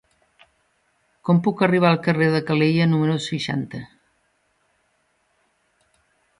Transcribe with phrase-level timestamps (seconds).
[1.29, 3.85] Com puc arribar al carrer de Calella número seixanta?